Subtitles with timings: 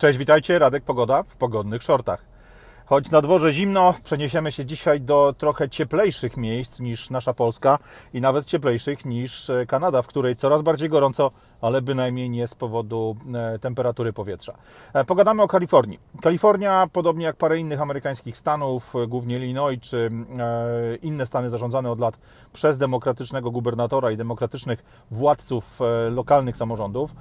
[0.00, 2.29] Cześć, witajcie, Radek Pogoda w pogodnych shortach.
[2.90, 7.78] Choć na dworze zimno, przeniesiemy się dzisiaj do trochę cieplejszych miejsc niż nasza Polska
[8.14, 11.30] i nawet cieplejszych niż e, Kanada, w której coraz bardziej gorąco,
[11.60, 14.54] ale bynajmniej nie z powodu e, temperatury powietrza.
[14.92, 15.98] E, pogadamy o Kalifornii.
[16.22, 20.10] Kalifornia, podobnie jak parę innych amerykańskich stanów, głównie Illinois czy
[21.02, 22.18] inne stany zarządzane od lat
[22.52, 25.80] przez demokratycznego gubernatora i demokratycznych władców
[26.10, 27.14] lokalnych samorządów,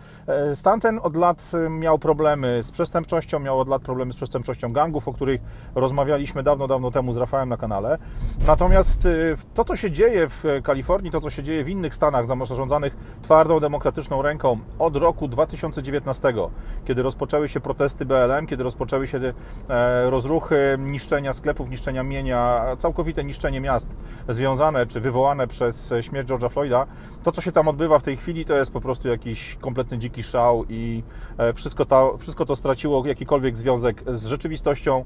[0.53, 5.07] stan ten od lat miał problemy z przestępczością, miał od lat problemy z przestępczością gangów,
[5.07, 5.41] o których
[5.75, 7.97] rozmawialiśmy dawno, dawno temu z Rafałem na kanale.
[8.47, 12.25] Natomiast y, to, co się dzieje w Kalifornii, to, co się dzieje w innych stanach
[12.25, 16.33] zarządzanych twardą, demokratyczną ręką od roku 2019,
[16.85, 19.19] kiedy rozpoczęły się protesty BLM, kiedy rozpoczęły się
[19.69, 23.89] e, rozruchy niszczenia sklepów, niszczenia mienia, całkowite niszczenie miast
[24.29, 26.85] związane czy wywołane przez śmierć George'a Floyda,
[27.23, 30.23] to, co się tam odbywa w tej chwili, to jest po prostu jakiś kompletny dziki
[30.23, 31.03] szał i
[31.37, 35.05] e, wszystko to, wszystko to straciło jakikolwiek związek z rzeczywistością,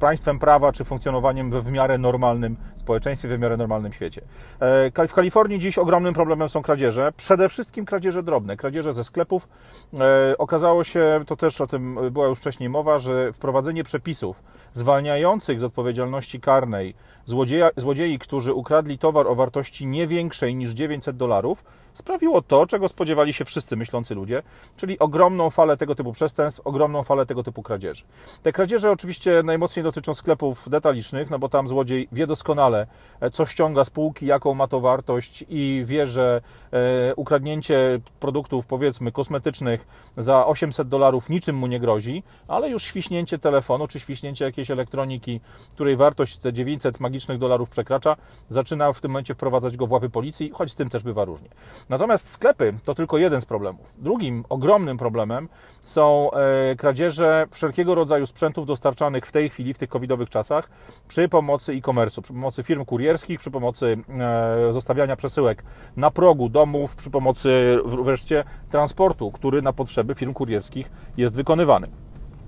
[0.00, 4.22] państwem prawa czy funkcjonowaniem w miarę normalnym społeczeństwie, w miarę normalnym świecie.
[4.60, 9.48] E, w Kalifornii dziś ogromnym problemem są kradzieże, przede wszystkim kradzieże drobne, kradzieże ze sklepów.
[9.94, 15.60] E, okazało się, to też o tym była już wcześniej mowa, że wprowadzenie przepisów zwalniających
[15.60, 21.64] z odpowiedzialności karnej złodzieja, złodziei, którzy ukradli towar o wartości nie większej niż 900 dolarów,
[21.94, 24.42] sprawiło to, czego spodziewali się wszyscy myślący ludzie,
[24.76, 28.04] czyli ogromną falę tego typu przestępstw, ogromną falę tego typu kradzieży.
[28.42, 32.86] Te kradzieże oczywiście najmocniej dotyczą sklepów detalicznych, no bo tam złodziej wie doskonale,
[33.20, 36.40] e, co ściąga z półki, jaką ma to wartość i wie, że
[36.72, 43.38] e, ukradnięcie produktów, powiedzmy, kosmetycznych za 800 dolarów niczym mu nie grozi, ale już świśnięcie
[43.38, 48.16] telefonu czy świśnięcie jakiejś elektroniki, której wartość te 900 magicznych dolarów przekracza,
[48.50, 51.48] zaczyna w tym momencie wprowadzać go w łapy policji, choć z tym też bywa różnie.
[51.88, 53.94] Natomiast sklepy to tylko jeden z problemów.
[53.98, 55.48] Drugim ogromnym problemem
[55.80, 60.70] są e, kradzieże wszelkiego rodzaju sprzętów dostarczanych w tej chwili, w tych covidowych czasach,
[61.08, 65.62] przy pomocy e-commerce'u, przy pomocy firm kurierskich, przy pomocy e, zostawiania przesyłek
[65.96, 71.88] na progu domów, przy pomocy wreszcie transportu, który na potrzeby firm kurierskich jest wykonywany.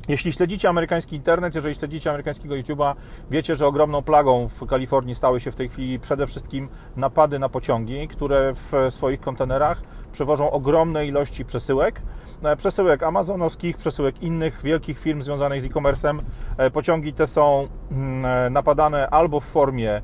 [0.08, 2.94] Jeśli śledzicie amerykański internet, jeżeli śledzicie amerykańskiego YouTube'a,
[3.30, 7.48] wiecie, że ogromną plagą w Kalifornii stały się w tej chwili przede wszystkim napady na
[7.48, 12.02] pociągi, które w swoich kontenerach przewożą ogromne ilości przesyłek.
[12.44, 16.18] E, przesyłek amazonowskich, przesyłek innych wielkich firm związanych z e-commerce'em.
[16.56, 20.02] E, pociągi te są mm, e, napadane albo w formie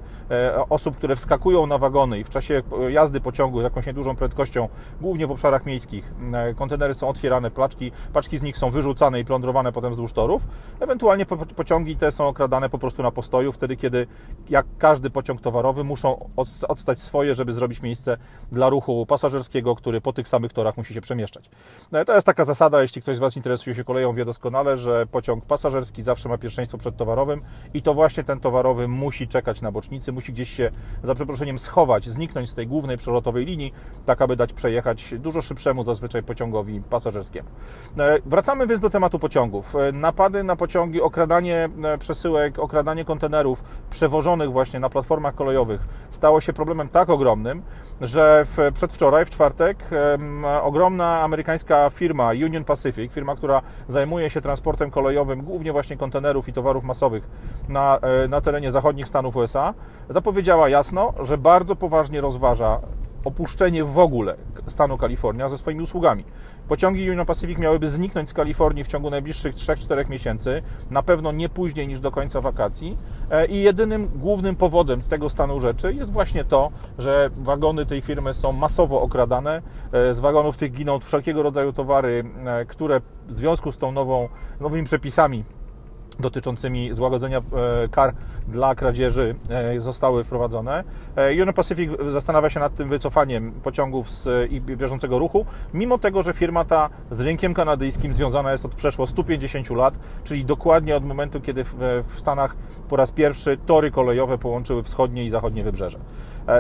[0.71, 4.69] osób, które wskakują na wagony i w czasie jazdy pociągu z jakąś niedużą prędkością,
[5.01, 6.15] głównie w obszarach miejskich,
[6.57, 10.47] kontenery są otwierane, paczki, paczki z nich są wyrzucane i plądrowane potem wzdłuż torów.
[10.81, 14.07] Ewentualnie pociągi te są okradane po prostu na postoju, wtedy kiedy,
[14.49, 16.31] jak każdy pociąg towarowy, muszą
[16.69, 18.17] odstać swoje, żeby zrobić miejsce
[18.53, 21.51] dla ruchu pasażerskiego, który po tych samych torach musi się przemieszczać.
[22.07, 25.45] To jest taka zasada, jeśli ktoś z Was interesuje się koleją, wie doskonale, że pociąg
[25.45, 27.41] pasażerski zawsze ma pierwszeństwo przed towarowym
[27.75, 30.71] i to właśnie ten towarowy musi czekać na bocznicy, musi gdzieś się,
[31.03, 33.73] za przeproszeniem, schować, zniknąć z tej głównej przelotowej linii,
[34.07, 37.49] tak aby dać przejechać dużo szybszemu zazwyczaj pociągowi pasażerskiemu.
[37.99, 39.77] E, wracamy więc do tematu pociągów.
[39.77, 41.69] E, napady na pociągi, okradanie
[41.99, 45.81] przesyłek, okradanie kontenerów przewożonych właśnie na platformach kolejowych
[46.17, 47.63] stało się problemem tak ogromnym,
[48.01, 49.85] że w, przedwczoraj, w czwartek,
[50.63, 56.49] ogromna amerykańska firma, firma Union Pacific, firma, która zajmuje się transportem kolejowym, głównie właśnie kontenerów
[56.49, 57.29] i towarów masowych
[57.69, 59.75] na, e, na terenie zachodnich Stanów USA,
[60.09, 62.81] zapowiedziała jasno, że bardzo poważnie rozważa
[63.25, 66.25] opuszczenie w ogóle stanu Kalifornia ze swoimi usługami.
[66.69, 71.49] Pociągi Union Pacific miałyby zniknąć z Kalifornii w ciągu najbliższych 3-4 miesięcy, na pewno nie
[71.49, 72.97] później niż do końca wakacji.
[73.31, 78.35] E, I jedynym głównym powodem tego stanu rzeczy jest właśnie to, że wagony tej firmy
[78.35, 79.63] są masowo okradane.
[79.93, 84.29] E, z wagonów tych giną wszelkiego rodzaju towary, e, które w związku z tą nową,
[84.61, 85.45] nowymi przepisami
[86.21, 87.43] dotyczącymi złagodzenia e,
[87.89, 88.15] kar
[88.49, 90.85] dla kradzieży e, zostały wprowadzone.
[91.17, 96.23] E, Union Pacific zastanawia się nad tym wycofaniem pociągów z i bieżącego ruchu, mimo tego,
[96.23, 101.05] że firma ta z rynkiem kanadyjskim związana jest od przeszło 150 lat, czyli dokładnie od
[101.05, 102.57] momentu, kiedy w, Stanach
[102.89, 105.99] po raz pierwszy tory kolejowe połączyły wschodnie i zachodnie wybrzeże.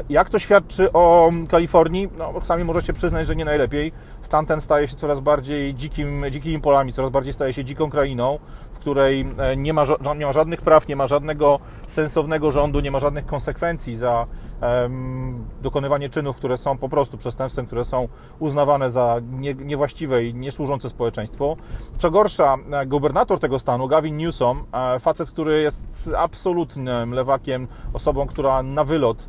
[0.09, 2.09] Jak to świadczy o Kalifornii?
[2.19, 3.93] No, sami możecie przyznać, że nie najlepiej.
[4.23, 8.39] Stan ten staje się coraz bardziej dzikim, dzikimi polami, coraz bardziej staje się dziką krainą,
[8.73, 9.27] w której
[9.57, 9.85] nie ma,
[10.17, 14.27] nie ma żadnych praw, nie ma żadnego sensownego rządu, nie ma żadnych konsekwencji za
[14.63, 18.09] um, dokonywanie czynów, które są po prostu przestępstwem, które są
[18.39, 21.57] uznawane za nie, niewłaściwe i niesłużące społeczeństwu.
[21.99, 28.27] Co gorsza, e, gubernator tego stanu, Gavin Newsom, e, facet, który jest absolutnym lewakiem, osobą,
[28.27, 29.27] która na wylot e,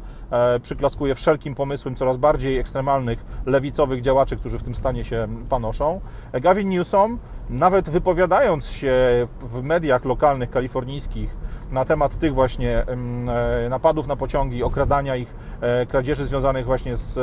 [0.61, 6.01] przyklaskuje wszelkim pomysłem coraz bardziej ekstremalnych, lewicowych działaczy, którzy w tym stanie się panoszą.
[6.33, 7.19] Gavin Newsom,
[7.49, 8.93] nawet wypowiadając się
[9.41, 12.85] w mediach lokalnych kalifornijskich na temat tych właśnie
[13.65, 17.19] e, napadów na pociągi, okradania ich, e, kradzieży związanych właśnie z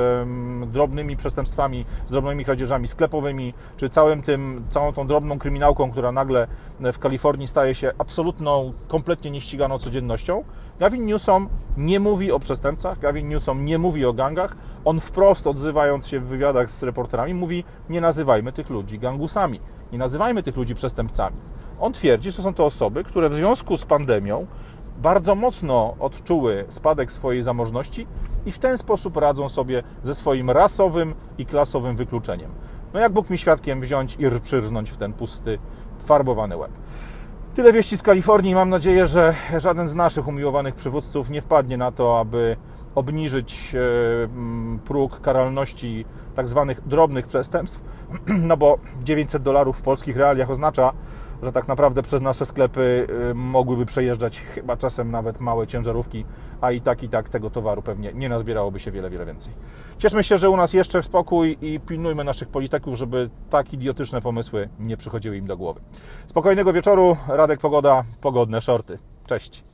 [0.69, 6.47] drobnymi przestępstwami, z drobnymi kradzieżami sklepowymi, czy całym tym, całą tą drobną kryminałką, która nagle
[6.81, 10.45] w Kalifornii staje się absolutną, kompletnie nieściganą codziennością.
[10.79, 14.57] Gavin Newsom nie mówi o przestępcach, Gavin Newsom nie mówi o gangach.
[14.85, 19.61] On wprost odzywając się w wywiadach z reporterami mówi: Nie nazywajmy tych ludzi gangusami,
[19.93, 21.37] nie nazywajmy tych ludzi przestępcami.
[21.81, 24.47] On twierdzi, że są to osoby, które w związku z pandemią
[24.99, 28.07] bardzo mocno odczuły spadek swojej zamożności
[28.47, 32.51] i w ten sposób radzą sobie ze swoim rasowym i klasowym wykluczeniem.
[32.95, 35.59] No jak Bóg mi świadkiem wziąć i przyrznąć w ten pusty,
[36.05, 36.71] farbowany łeb.
[37.55, 38.55] Tyle wieści z Kalifornii.
[38.55, 42.57] Mam nadzieję, że żaden z naszych umiłowanych przywódców nie wpadnie na to, aby
[42.95, 43.79] obniżyć e,
[44.85, 46.05] próg karalności
[46.35, 47.83] tak zwanych drobnych przestępstw,
[48.49, 50.93] no bo 900 dolarów w polskich realiach oznacza,
[51.45, 56.25] że tak naprawdę przez nasze sklepy y, mogłyby przejeżdżać chyba czasem nawet małe ciężarówki,
[56.61, 59.53] a i tak i tak tego towaru pewnie nie nazbierałoby się wiele, wiele więcej.
[59.99, 64.69] Cieszmy się, że u nas jeszcze spokój i pilnujmy naszych polityków, żeby tak idiotyczne pomysły
[64.79, 65.81] nie przychodziły im do głowy.
[66.27, 68.99] Spokojnego wieczoru, Radek Pogoda, pogodne shorty.
[69.27, 69.74] Cześć.